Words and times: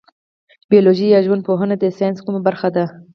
بیولوژي 0.71 1.07
یا 1.09 1.19
ژوند 1.25 1.43
پوهنه 1.47 1.75
د 1.79 1.83
ساینس 1.97 2.17
کومه 2.25 2.41
برخه 2.47 2.69
ده 2.75 2.85